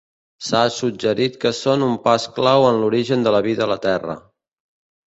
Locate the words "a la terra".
3.69-4.19